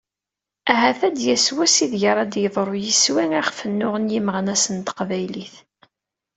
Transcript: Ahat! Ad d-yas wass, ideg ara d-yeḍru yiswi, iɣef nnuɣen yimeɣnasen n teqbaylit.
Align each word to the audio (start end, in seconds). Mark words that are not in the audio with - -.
Ahat! 0.71 0.99
Ad 1.07 1.13
d-yas 1.15 1.45
wass, 1.55 1.75
ideg 1.85 2.03
ara 2.11 2.23
d-yeḍru 2.25 2.75
yiswi, 2.83 3.23
iɣef 3.39 3.59
nnuɣen 3.69 4.11
yimeɣnasen 4.13 4.75
n 4.81 4.81
teqbaylit. 4.87 5.55